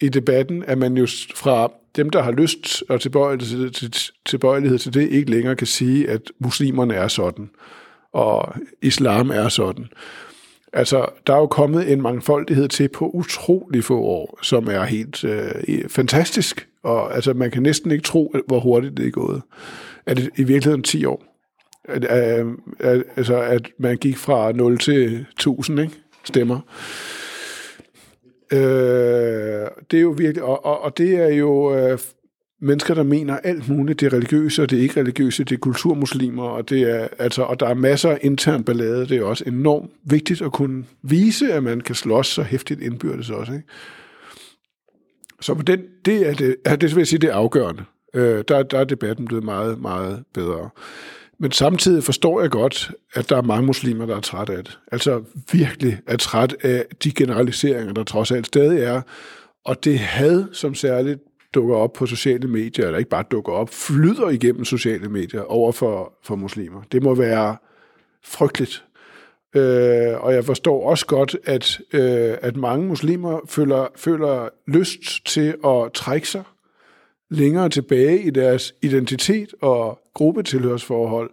[0.00, 4.78] i debatten, at man jo fra dem, der har lyst og tilbøjelighed til, til, tilbøjelighed
[4.78, 7.50] til det, ikke længere kan sige, at muslimerne er sådan,
[8.12, 9.86] og islam er sådan.
[10.72, 15.24] Altså, der er jo kommet en mangfoldighed til på utrolig få år, som er helt
[15.24, 16.68] øh, fantastisk.
[16.82, 19.42] Og altså, man kan næsten ikke tro, hvor hurtigt det er gået.
[20.06, 21.33] Er det i virkeligheden 10 år?
[21.84, 22.04] At,
[22.40, 22.46] øh,
[22.80, 25.94] at, altså, at man gik fra 0 til 1000 ikke?
[26.24, 26.60] stemmer.
[28.52, 28.58] Øh,
[29.90, 31.98] det er jo virkelig, og, og, og det er jo øh,
[32.60, 34.00] mennesker, der mener alt muligt.
[34.00, 37.42] Det er religiøse, og det er ikke religiøse, det er kulturmuslimer, og, det er, altså,
[37.42, 39.08] og der er masser af intern ballade.
[39.08, 43.30] Det er også enormt vigtigt at kunne vise, at man kan slås så hæftigt indbyrdes
[43.30, 43.52] også.
[43.52, 43.64] Ikke?
[45.40, 47.84] Så på den, det er det, det vil jeg sige, det er afgørende.
[48.14, 50.70] Øh, der, der er debatten blevet meget, meget bedre.
[51.38, 54.78] Men samtidig forstår jeg godt, at der er mange muslimer, der er træt af det.
[54.92, 59.00] Altså virkelig er træt af de generaliseringer, der trods alt stadig er.
[59.64, 61.20] Og det had, som særligt
[61.54, 65.72] dukker op på sociale medier, eller ikke bare dukker op, flyder igennem sociale medier over
[65.72, 66.82] for, for muslimer.
[66.92, 67.56] Det må være
[68.24, 68.84] frygteligt.
[69.56, 75.54] Øh, og jeg forstår også godt, at, øh, at mange muslimer føler, føler lyst til
[75.66, 76.42] at trække sig
[77.34, 81.30] længere tilbage i deres identitet og gruppetilhørsforhold,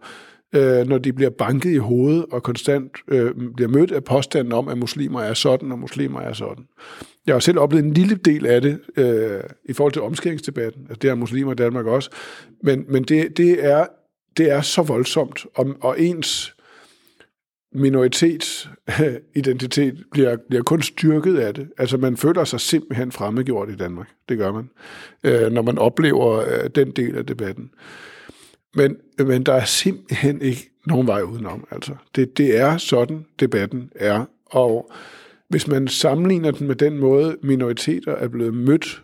[0.55, 4.67] øh, når de bliver banket i hovedet og konstant øh, bliver mødt af påstanden om,
[4.67, 6.65] at muslimer er sådan, og muslimer er sådan.
[7.27, 10.81] Jeg har selv oplevet en lille del af det øh, i forhold til omskæringsdebatten.
[10.81, 12.09] Altså, det er muslimer i Danmark også.
[12.63, 13.85] Men, men det, det, er,
[14.37, 16.55] det er så voldsomt, og, og ens
[17.73, 21.69] minoritetsidentitet bliver, bliver kun styrket af det.
[21.77, 24.09] Altså man føler sig simpelthen fremmedgjort i Danmark.
[24.29, 24.69] Det gør man,
[25.23, 27.71] øh, når man oplever øh, den del af debatten.
[28.75, 31.67] Men, men der er simpelthen ikke nogen vej udenom.
[31.71, 31.95] Altså.
[32.15, 34.25] Det, det er sådan, debatten er.
[34.45, 34.91] Og
[35.49, 39.03] hvis man sammenligner den med den måde, minoriteter er blevet mødt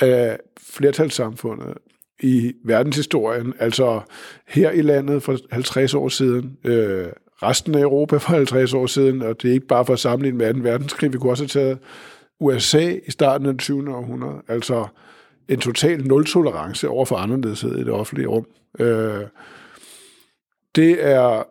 [0.00, 1.74] af flertalssamfundet
[2.22, 4.00] i verdenshistorien, altså
[4.46, 7.06] her i landet for 50 år siden, øh,
[7.42, 10.38] resten af Europa for 50 år siden, og det er ikke bare for at sammenligne
[10.38, 10.60] med 2.
[10.60, 11.78] verdenskrig, vi kunne også have taget
[12.40, 13.94] USA i starten af den 20.
[13.94, 14.86] århundrede, altså
[15.48, 18.46] en total nul-tolerance over for anderledeshed i det offentlige rum.
[18.78, 19.20] Øh,
[20.76, 21.42] det er,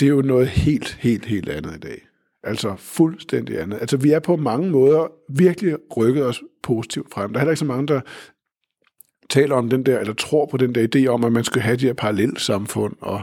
[0.00, 2.02] det er jo noget helt, helt, helt andet i dag.
[2.42, 3.78] Altså fuldstændig andet.
[3.80, 7.32] Altså vi er på mange måder virkelig rykket os positivt frem.
[7.32, 8.00] Der er heller ikke så mange, der
[9.28, 11.76] taler om den der, eller tror på den der idé om, at man skal have
[11.76, 13.22] de her parallelsamfund og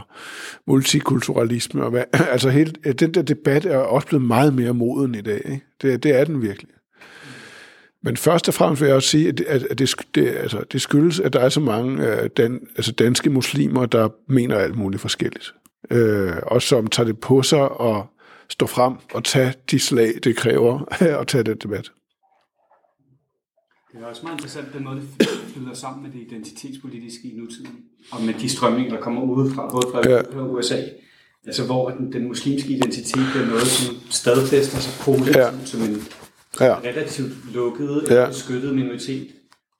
[0.66, 1.84] multikulturalisme.
[1.84, 5.20] Og hvad, altså hele, øh, den der debat er også blevet meget mere moden i
[5.20, 5.42] dag.
[5.44, 5.64] Ikke?
[5.82, 6.70] Det, det er den virkelig.
[8.02, 10.80] Men først og fremmest vil jeg også sige, at, det, at det, det, altså, det
[10.80, 15.00] skyldes, at der er så mange uh, dan, altså danske muslimer, der mener alt muligt
[15.00, 15.54] forskelligt.
[15.94, 18.06] Uh, og som tager det på sig og
[18.48, 21.90] står frem og tager de slag, det kræver at tage den debat.
[23.92, 27.76] Det er også meget interessant, den måde, det flyder sammen med det identitetspolitiske i nutiden,
[28.12, 30.40] og med de strømninger, der kommer udefra, både fra ja.
[30.40, 30.82] og USA.
[31.46, 35.50] Altså hvor den, den muslimske identitet er noget, som stadfæster sig positivt ja.
[35.64, 36.02] som en
[36.60, 36.78] ja.
[36.78, 38.26] relativt lukket, ja.
[38.26, 39.28] beskyttet minoritet,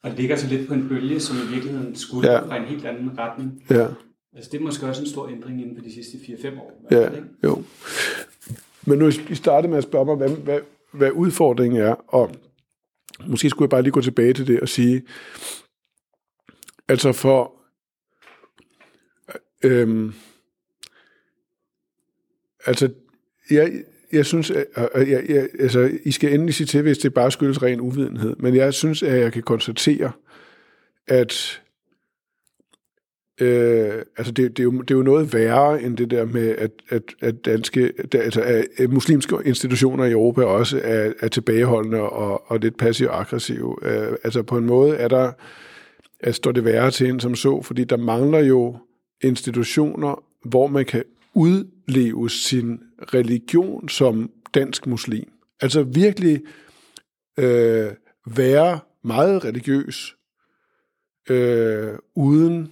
[0.02, 2.38] og ligger så lidt på en bølge, som i virkeligheden skulle ja.
[2.38, 3.62] fra en helt anden retning.
[3.70, 3.86] Ja.
[4.36, 6.16] Altså det er måske også en stor ændring inden for de sidste
[6.48, 6.86] 4-5 år.
[6.90, 7.22] Ja, ikke?
[7.44, 7.62] jo.
[8.86, 10.60] Men nu I startede med at spørge mig, hvad, hvad,
[10.92, 12.30] hvad udfordringen er, og
[13.26, 15.02] måske skulle jeg bare lige gå tilbage til det og sige,
[16.88, 17.52] altså for,
[19.62, 20.14] øhm,
[22.66, 22.90] altså,
[23.50, 27.30] jeg, jeg synes, at, jeg, jeg, altså, I skal endelig sige til, hvis det bare
[27.30, 30.12] skyldes ren uvidenhed, men jeg synes, at jeg kan konstatere,
[31.06, 31.60] at
[33.40, 36.48] Øh, altså det, det, er jo, det er jo noget værre end det der med,
[36.48, 42.50] at, at, at danske, altså at muslimske institutioner i Europa også er, er tilbageholdende og,
[42.50, 43.76] og lidt passiv-aggressive.
[43.82, 45.32] Øh, altså på en måde er der,
[46.24, 48.76] at står det værre til en som så, fordi der mangler jo
[49.22, 52.80] institutioner, hvor man kan udleve sin
[53.14, 55.32] religion som dansk muslim.
[55.60, 56.42] Altså virkelig
[57.38, 57.90] øh,
[58.26, 60.16] være meget religiøs,
[61.30, 62.70] øh, uden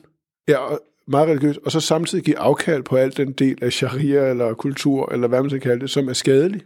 [0.49, 4.55] Ja, meget religiøs, og så samtidig give afkald på alt den del af sharia eller
[4.55, 6.62] kultur, eller hvad man skal kalde det, som er skadelig.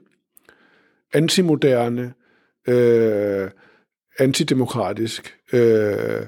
[1.12, 2.14] Antimoderne,
[2.68, 3.50] øh,
[4.18, 6.26] antidemokratisk, øh,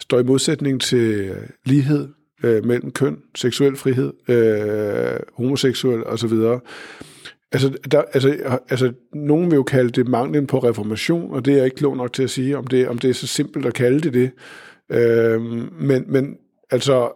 [0.00, 2.08] står i modsætning til øh, lighed
[2.44, 6.32] øh, mellem køn, seksuel frihed, øh, homoseksuel osv.
[7.52, 11.56] Altså, der, altså, altså, nogen vil jo kalde det manglen på reformation, og det er
[11.56, 13.74] jeg ikke klog nok til at sige, om det, om det er så simpelt at
[13.74, 14.30] kalde det det.
[14.90, 15.40] Øh,
[15.80, 16.36] men, men
[16.70, 17.12] Altså,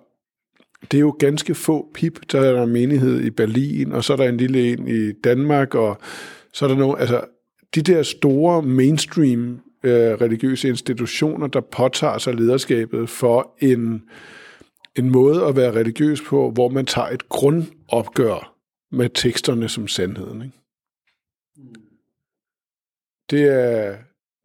[0.90, 4.12] det er jo ganske få pip, der er der en menighed i Berlin, og så
[4.12, 5.98] er der en lille en i Danmark, og
[6.52, 7.24] så er der nogle, altså,
[7.74, 14.02] de der store mainstream øh, religiøse institutioner, der påtager sig lederskabet for en,
[14.96, 18.54] en måde at være religiøs på, hvor man tager et grundopgør
[18.90, 20.42] med teksterne som sandheden.
[20.42, 20.58] Ikke?
[23.30, 23.96] Det, er,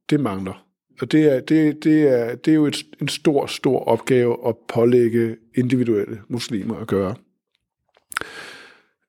[0.10, 0.66] det mangler.
[1.02, 4.56] Og det er, det, det er, det er jo et, en stor, stor opgave at
[4.68, 7.16] pålægge individuelle muslimer at gøre.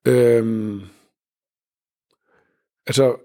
[0.05, 0.81] Øhm,
[2.87, 3.17] altså,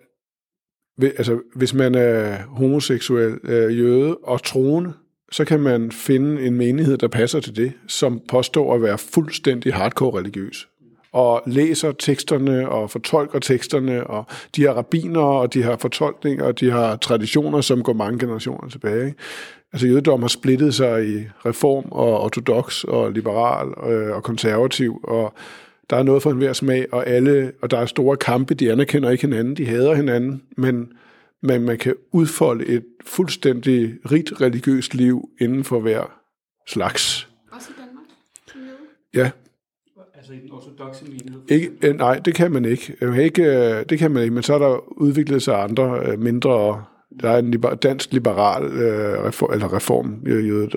[1.04, 4.94] altså, hvis man er homoseksuel øh, jøde og troende,
[5.32, 9.74] så kan man finde en menighed, der passer til det, som påstår at være fuldstændig
[9.74, 10.68] hardcore religiøs
[11.14, 16.60] og læser teksterne og fortolker teksterne, og de har rabiner, og de har fortolkninger, og
[16.60, 19.06] de har traditioner, som går mange generationer tilbage.
[19.06, 19.18] Ikke?
[19.74, 25.34] Altså jødedom har splittet sig i reform og ortodox og liberal øh, og konservativ, og
[25.92, 29.10] der er noget for enhver smag, og alle, og der er store kampe, de anerkender
[29.10, 30.94] ikke hinanden, de hader hinanden, men,
[31.42, 36.12] men man kan udfolde et fuldstændig rigt religiøst liv inden for hver
[36.68, 37.30] slags.
[37.52, 38.06] Også i Danmark?
[39.16, 39.32] Ja,
[40.22, 41.42] Altså i den ortodoxe menighed?
[41.48, 42.96] Ikke, øh, nej, det kan man ikke.
[43.24, 43.44] ikke.
[43.44, 46.84] Øh, det kan man ikke, men så er der udviklet sig andre øh, mindre...
[47.22, 50.70] Der er en liber, dansk liberal øh, reform, eller reform, øh,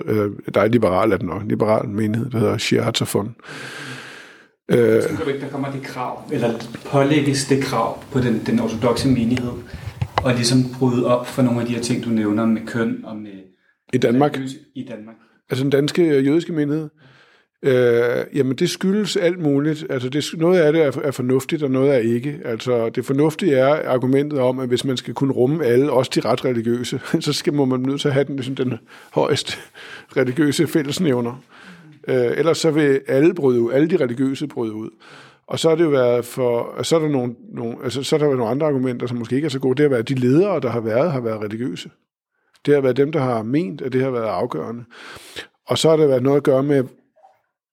[0.53, 3.35] der er en liberal af den også, liberal menighed, der hedder Shiatafon.
[4.71, 6.53] Øh, du ikke, der kommer det krav, eller
[6.85, 9.51] pålægges det krav på den, den ortodoxe menighed,
[10.17, 13.15] og ligesom bryde op for nogle af de her ting, du nævner med køn og
[13.15, 13.31] med...
[13.93, 14.39] I Danmark?
[14.75, 15.15] I Danmark.
[15.49, 16.89] Altså den danske jødiske menighed?
[17.63, 19.85] Øh, jamen, det skyldes alt muligt.
[19.89, 22.39] Altså, det, noget af det er, er fornuftigt, og noget er ikke.
[22.45, 26.19] Altså, det fornuftige er argumentet om, at hvis man skal kunne rumme alle, også de
[26.19, 28.73] ret religiøse, så skal, må man nødt til at have den, ligesom den
[29.13, 29.57] højeste
[30.17, 31.41] religiøse fællesnævner.
[32.07, 34.89] Øh, ellers så vil alle bryde ud, alle de religiøse bryde ud.
[35.47, 38.19] Og så er det jo været for, så er der nogle, nogle, altså, så er
[38.19, 39.75] der nogle andre argumenter, som måske ikke er så gode.
[39.75, 41.89] Det har været, de ledere, der har været, har været religiøse.
[42.65, 44.83] Det har været dem, der har ment, at det har været afgørende.
[45.67, 46.83] Og så har det været noget at gøre med,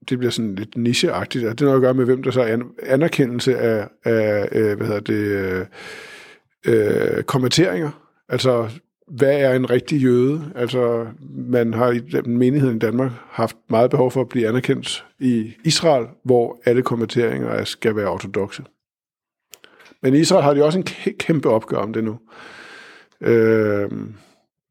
[0.08, 2.58] det bliver sådan lidt nicheagtigt, det har noget at gøre med, hvem der så er
[2.82, 5.66] anerkendelse af, af øh, hvad hedder det, øh,
[6.66, 7.90] øh kommenteringer.
[8.28, 8.68] Altså,
[9.16, 10.52] hvad er en rigtig jøde?
[10.54, 15.52] Altså, man har i menigheden i Danmark haft meget behov for at blive anerkendt i
[15.64, 18.62] Israel, hvor alle kommenteringer skal være ortodoxe.
[20.02, 20.86] Men i Israel har de også en
[21.18, 22.18] kæmpe opgør om det nu.
[23.20, 23.90] Øh,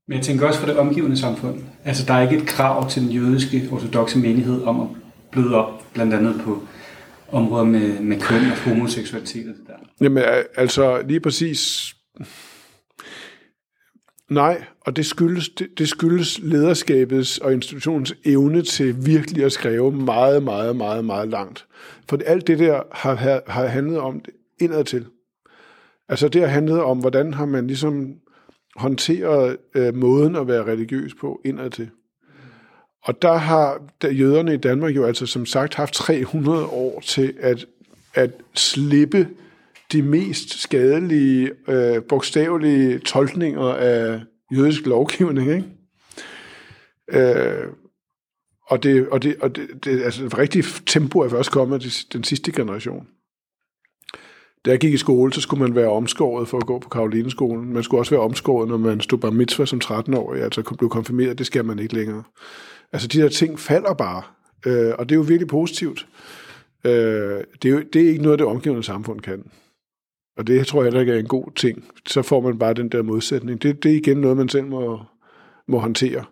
[0.08, 1.62] men jeg tænker også for det omgivende samfund.
[1.86, 4.88] Altså, der er ikke et krav til den jødiske ortodoxe menighed om at
[5.32, 6.64] bløde op, blandt andet på
[7.32, 9.74] områder med, med køn og homoseksualitet og det der.
[10.02, 10.24] Jamen,
[10.56, 11.94] altså, lige præcis...
[14.32, 19.92] Nej, og det skyldes, det, det skyldes lederskabets og institutionens evne til virkelig at skrive
[19.92, 21.66] meget, meget, meget, meget langt.
[22.10, 25.06] For alt det der har, har handlet om det indadtil.
[26.10, 28.16] Altså det har handlet om, hvordan har man ligesom
[28.76, 31.90] håndteret øh, måden at være religiøs på indadtil.
[33.04, 37.34] Og der har der jøderne i Danmark jo altså som sagt haft 300 år til
[37.40, 37.66] at,
[38.14, 39.28] at slippe
[39.92, 45.52] de mest skadelige, øh, bogstavelige tolkninger af jødisk lovgivning.
[45.52, 45.68] Ikke?
[47.10, 47.68] Øh,
[48.68, 52.24] og det, og det, og det, det altså, et rigtigt tempo er først kommet den
[52.24, 53.08] sidste generation.
[54.66, 57.74] Da jeg gik i skole, så skulle man være omskåret for at gå på Karolineskolen.
[57.74, 61.38] Man skulle også være omskåret, når man stod bare mitzvah som 13-årig, altså blev konfirmeret.
[61.38, 62.24] Det skal man ikke længere.
[62.92, 64.24] Altså de der ting falder bare,
[64.66, 66.08] øh, og det er jo virkelig positivt.
[66.84, 66.92] Øh,
[67.62, 69.44] det, er jo, det er ikke noget, det omgivende samfund kan.
[70.38, 71.84] Og det tror jeg heller ikke er en god ting.
[72.08, 73.62] Så får man bare den der modsætning.
[73.62, 75.00] Det, det er igen noget, man selv må,
[75.68, 76.24] må håndtere.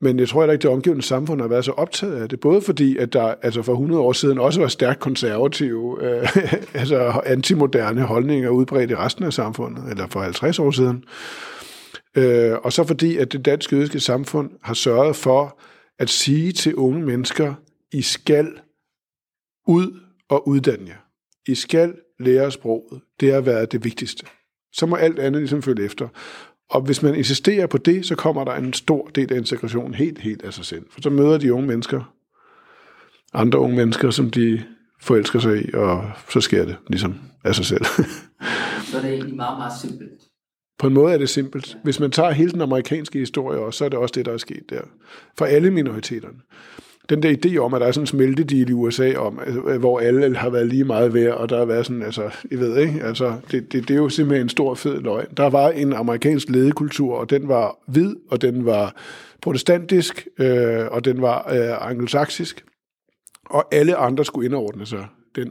[0.00, 2.40] Men jeg tror heller ikke, det omgivende samfund har været så optaget af det.
[2.40, 6.36] Både fordi, at der altså for 100 år siden også var stærkt konservative, øh,
[6.80, 11.04] altså antimoderne holdninger udbredt i resten af samfundet, eller for 50 år siden.
[12.16, 15.60] Øh, og så fordi, at det danske jødiske samfund har sørget for
[15.98, 17.54] at sige til unge mennesker,
[17.92, 18.52] I skal
[19.66, 20.96] ud og uddanne jer.
[21.48, 23.00] I skal lære sproget.
[23.20, 24.26] Det har været det vigtigste.
[24.72, 26.08] Så må alt andet ligesom følge efter.
[26.70, 30.18] Og hvis man insisterer på det, så kommer der en stor del af integrationen helt,
[30.18, 30.86] helt af sig selv.
[30.90, 32.14] For så møder de unge mennesker,
[33.32, 34.64] andre unge mennesker, som de
[35.00, 37.84] forelsker sig i, og så sker det ligesom af sig selv.
[38.90, 40.10] så er det egentlig meget, meget simpelt.
[40.78, 41.76] På en måde er det simpelt.
[41.84, 44.36] Hvis man tager hele den amerikanske historie også, så er det også det, der er
[44.36, 44.80] sket der.
[45.38, 46.38] For alle minoriteterne
[47.10, 50.00] den der idé om, at der er sådan en smeltedeal i USA, om, altså, hvor
[50.00, 53.02] alle har været lige meget værd, og der har været sådan, altså, I ved ikke,
[53.02, 55.26] altså, det, det, det er jo simpelthen en stor fed løgn.
[55.36, 58.94] Der var en amerikansk ledekultur, og den var hvid, og den var
[59.42, 62.64] protestantisk, øh, og den var øh, angelsaksisk,
[63.46, 65.50] og alle andre skulle indordne sig den.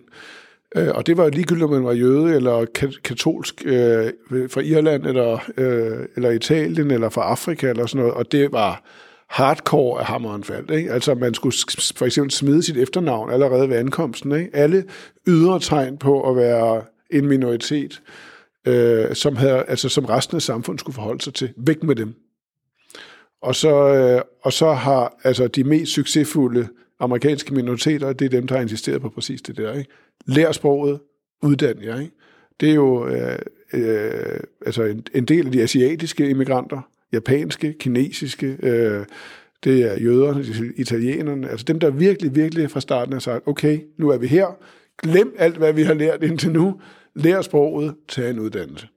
[0.76, 2.66] Øh, og det var ligegyldigt, om man var jøde eller
[3.04, 4.12] katolsk øh,
[4.50, 8.84] fra Irland, eller, øh, eller Italien, eller fra Afrika, eller sådan noget, og det var
[9.30, 10.72] hardcore af hammeren faldt.
[10.72, 10.92] Ikke?
[10.92, 11.56] Altså man skulle
[11.96, 14.32] for eksempel smide sit efternavn allerede ved ankomsten.
[14.32, 14.50] Ikke?
[14.54, 14.84] Alle
[15.28, 18.02] ydre tegn på at være en minoritet,
[18.68, 21.54] øh, som, havde, altså, som resten af samfundet skulle forholde sig til.
[21.58, 22.14] Væk med dem.
[23.42, 26.68] Og så, øh, og så har altså, de mest succesfulde
[27.00, 29.74] amerikanske minoriteter, det er dem, der har insisteret på præcis det der.
[29.74, 29.92] Ikke?
[30.26, 31.00] Lær sproget,
[31.44, 32.00] uddan jer.
[32.00, 32.16] Ikke?
[32.60, 33.40] Det er jo øh,
[33.74, 39.06] øh, altså en, en del af de asiatiske immigranter, japanske, kinesiske, øh,
[39.64, 44.10] det er jøderne, italienerne, altså dem, der virkelig, virkelig fra starten har sagt, okay, nu
[44.10, 44.48] er vi her,
[44.98, 46.82] glem alt, hvad vi har lært indtil nu,
[47.16, 48.88] lær sproget, tag en uddannelse.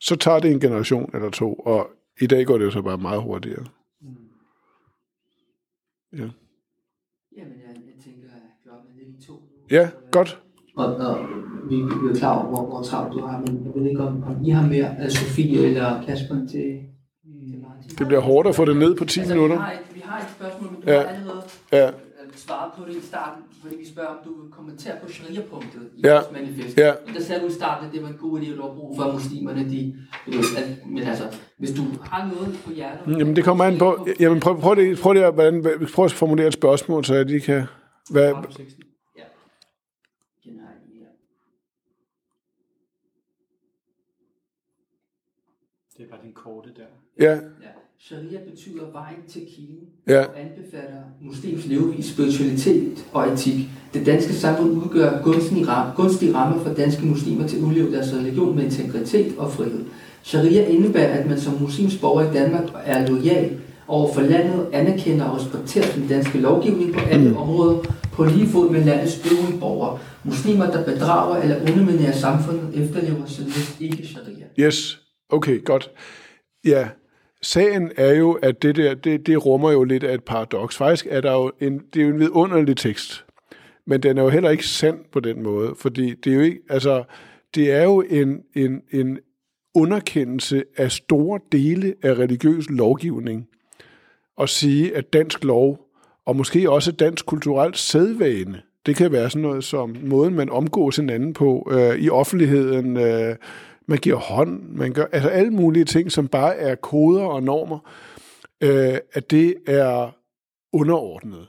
[0.00, 2.98] Så tager det en generation eller to, og i dag går det jo så bare
[2.98, 3.64] meget hurtigere.
[6.12, 6.28] Ja.
[7.36, 9.32] Jamen, jeg, jeg tænker, at klokken er lidt i to.
[9.70, 10.42] Ja, godt.
[10.76, 11.18] Og, og
[11.70, 11.76] vi,
[12.10, 14.50] er klar over, hvor, hvor travlt du har, men jeg ved ikke, om, om I
[14.50, 16.80] har mere af Sofie eller Kasper til,
[17.98, 19.56] det bliver hårdt at få det ned på 10 altså, minutter.
[19.56, 21.00] Vi har, et, vi har et spørgsmål, men du ja.
[21.00, 21.42] har allerede
[21.72, 21.88] ja.
[21.88, 21.92] Øh,
[22.36, 26.00] svaret på det i starten, fordi vi spørger, om du vil kommentere på sharia-punktet i
[26.04, 26.12] ja.
[26.12, 26.78] vores manifest.
[26.78, 26.92] Ja.
[27.14, 29.70] Der sagde du i starten, at det var en god idé at lovbruge for muslimerne.
[29.70, 29.96] De,
[30.26, 31.24] at, men altså,
[31.58, 33.18] hvis du har noget på hjertet...
[33.18, 34.08] Jamen, det kommer an på...
[34.20, 35.62] Jamen, prøv, prøv, det, prøv, det, hvordan,
[35.94, 37.64] prøv at formulere et spørgsmål, så jeg lige kan...
[38.10, 39.22] Hvad, ja.
[45.96, 46.86] Det er bare den korte der.
[47.20, 47.40] Ja.
[48.12, 50.24] Sharia betyder vejen til kilden Ja.
[50.24, 53.68] og anbefaler muslims levevis, spiritualitet og etik.
[53.94, 58.14] Det danske samfund udgør gunstige, ram, gunstige rammer for danske muslimer til at udleve deres
[58.14, 59.84] religion med integritet og frihed.
[60.22, 65.24] Sharia indebærer, at man som muslims borger i Danmark er lojal over for landet, anerkender
[65.24, 67.36] og respekterer den danske lovgivning på alle mm.
[67.36, 67.78] områder
[68.12, 69.98] på lige fod med landets øvrige borgere.
[70.24, 74.46] Muslimer, der bedrager eller underminerer samfundet, efterlever således ikke sharia.
[74.58, 75.00] Yes,
[75.30, 75.90] okay, godt.
[76.64, 76.88] Ja,
[77.42, 80.76] sagen er jo, at det der, det, det rummer jo lidt af et paradoks.
[80.76, 83.24] Faktisk er der jo en, det er jo en vidunderlig tekst,
[83.86, 86.60] men den er jo heller ikke sand på den måde, fordi det er jo ikke,
[86.68, 87.04] altså,
[87.54, 89.18] det er jo en, en, en
[89.74, 93.48] underkendelse af store dele af religiøs lovgivning,
[94.40, 95.78] at sige, at dansk lov,
[96.26, 100.96] og måske også dansk kulturelt sædvane, det kan være sådan noget som måden, man omgås
[100.96, 103.36] hinanden på øh, i offentligheden, øh,
[103.86, 107.78] man giver hånd, man gør, altså alle mulige ting, som bare er koder og normer,
[108.60, 110.16] øh, at det er
[110.72, 111.46] underordnet.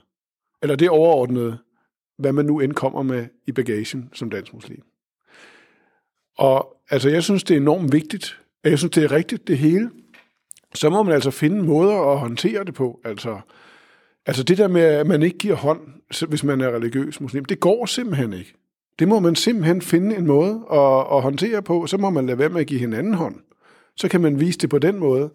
[0.62, 1.60] Eller det er overordnet,
[2.18, 4.84] hvad man nu indkommer med i bagagen som dansk muslim.
[6.38, 8.40] Og altså, jeg synes, det er enormt vigtigt.
[8.64, 9.92] Jeg synes, det er rigtigt, det hele.
[10.76, 13.00] Så må man altså finde måder at håndtere det på.
[13.06, 13.40] Altså,
[14.26, 15.82] altså det der med, at man ikke giver hånd,
[16.28, 18.54] hvis man er religiøs muslim, det går simpelthen ikke.
[19.00, 21.88] Det må man simpelthen finde en måde at, at håndtere på.
[21.88, 23.36] Så må man lade være med at give hinanden hånd.
[23.98, 25.30] Så kan man vise det på den måde.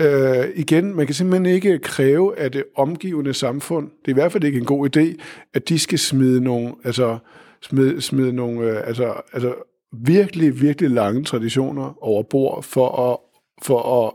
[0.00, 4.32] Øh, igen, man kan simpelthen ikke kræve af det omgivende samfund, det er i hvert
[4.32, 5.22] fald ikke en god idé,
[5.54, 7.18] at de skal smide nogle, altså,
[7.62, 9.54] smide, smide nogle, øh, altså, altså
[9.92, 13.18] virkelig, virkelig lange traditioner over bord for at,
[13.62, 14.12] for at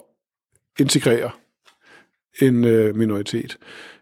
[0.80, 1.30] integrere
[2.42, 3.58] en øh, minoritet.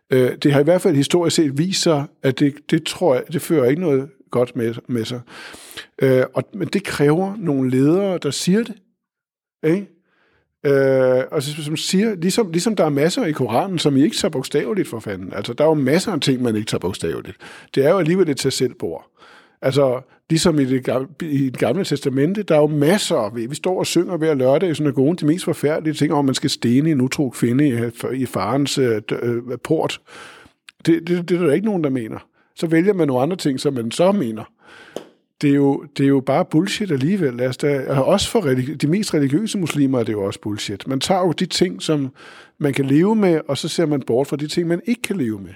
[0.10, 3.24] Øh, det har i hvert fald historisk set vist sig, at det, det tror jeg,
[3.34, 5.22] det fører ikke noget godt med, med sig.
[6.02, 8.76] Øh, og, men det kræver nogle ledere, der siger det.
[9.64, 9.88] Ikke?
[10.66, 14.16] Øh, og så, som siger, ligesom, ligesom der er masser i Koranen, som I ikke
[14.16, 15.34] tager bogstaveligt for fanden.
[15.34, 17.38] Altså, der er jo masser af ting, man ikke tager bogstaveligt.
[17.76, 19.12] Det er jo alligevel et tag selv bord.
[19.62, 23.34] Altså, ligesom i det, gamle, i det gamle testamente, der er jo masser.
[23.34, 26.36] Vi, vi står og synger hver lørdag i synagogen de mest forfærdelige ting, om man
[26.36, 27.74] skal stene en utro kvinde i,
[28.22, 30.02] i farens øh, øh, port.
[30.86, 32.20] Det, det, det er der ikke nogen, der mener.
[32.56, 34.44] Så vælger man nogle andre ting, som man så mener.
[35.42, 37.34] Det er jo, det er jo bare bullshit alligevel.
[37.34, 40.40] Lad os da, og også for religi- de mest religiøse muslimer er det jo også
[40.42, 40.88] bullshit.
[40.88, 42.14] Man tager jo de ting, som
[42.58, 45.18] man kan leve med, og så ser man bort fra de ting, man ikke kan
[45.18, 45.54] leve med.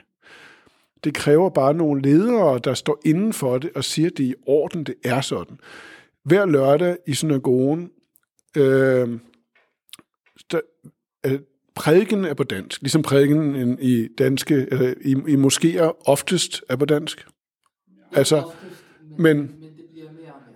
[1.04, 4.30] Det kræver bare nogle ledere, der står inden for det og siger, at det er
[4.30, 5.58] i orden, det er sådan.
[6.24, 7.91] Hver lørdag i synagogen,
[8.58, 9.20] øh,
[10.52, 10.60] der,
[11.26, 11.39] øh,
[11.80, 16.86] prædiken er på dansk, ligesom prædiken i danske, eller i, i moskéer oftest er på
[16.86, 17.28] dansk.
[18.12, 18.44] Altså,
[19.18, 19.52] men,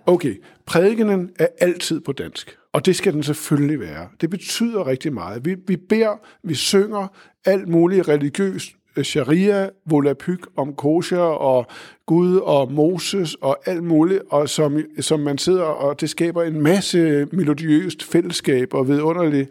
[0.06, 4.08] okay, prædikenen er altid på dansk, og det skal den selvfølgelig være.
[4.20, 5.44] Det betyder rigtig meget.
[5.44, 7.06] Vi, vi beder, vi synger
[7.44, 11.66] alt muligt religiøst, øh, sharia, volapyk om kosher og
[12.06, 16.62] Gud og Moses og alt muligt, og som, som man sidder, og det skaber en
[16.62, 19.48] masse melodiøst fællesskab og vidunderlig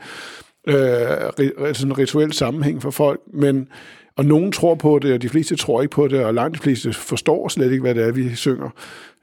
[0.68, 3.68] Øh, øh, sådan rituel sammenhæng for folk, men
[4.16, 6.64] og nogen tror på det, og de fleste tror ikke på det, og langt de
[6.64, 8.70] fleste forstår slet ikke, hvad det er, vi synger.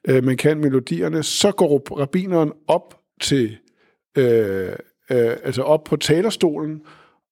[0.09, 3.57] Øh, men kan melodierne, så går rabineren op til,
[4.19, 4.73] øh,
[5.11, 6.81] øh, altså op på talerstolen,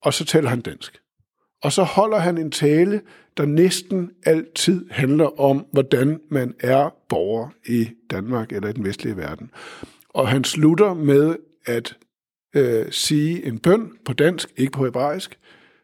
[0.02, 0.98] og så taler han dansk.
[1.62, 3.00] Og så holder han en tale,
[3.36, 9.16] der næsten altid handler om, hvordan man er borger i Danmark eller i den vestlige
[9.16, 9.50] verden.
[10.08, 11.36] Og han slutter med
[11.66, 11.96] at
[12.54, 15.38] øh, sige en bøn på dansk, ikke på hebraisk,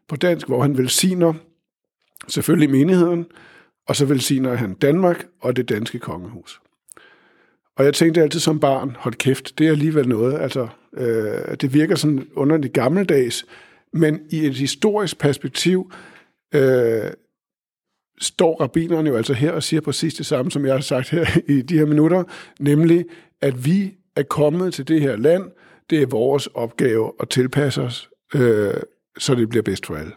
[0.08, 1.34] på dansk, hvor han velsigner
[2.28, 3.26] selvfølgelig menigheden,
[3.88, 6.60] og så velsigner han Danmark og det danske kongehus.
[7.76, 11.74] Og jeg tænkte altid som barn, hold kæft, det er alligevel noget, altså, øh, det
[11.74, 13.46] virker sådan underligt gammeldags,
[13.92, 15.92] men i et historisk perspektiv
[16.54, 17.10] øh,
[18.20, 21.26] står rabinerne jo altså her og siger præcis det samme, som jeg har sagt her
[21.48, 22.24] i de her minutter,
[22.60, 23.04] nemlig,
[23.40, 25.50] at vi er kommet til det her land,
[25.90, 28.74] det er vores opgave at tilpasse os, øh,
[29.18, 30.12] så det bliver bedst for alle.